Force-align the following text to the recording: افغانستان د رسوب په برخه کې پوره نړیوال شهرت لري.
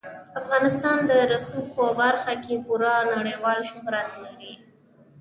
افغانستان 0.39 0.97
د 1.09 1.11
رسوب 1.31 1.65
په 1.77 1.85
برخه 2.01 2.33
کې 2.43 2.63
پوره 2.65 2.93
نړیوال 3.15 3.59
شهرت 3.69 4.09
لري. 4.23 4.53